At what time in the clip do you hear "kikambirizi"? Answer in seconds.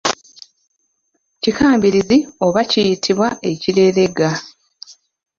1.41-2.17